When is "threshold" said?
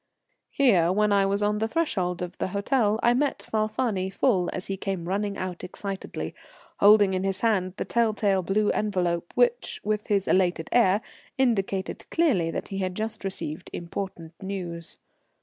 1.67-2.23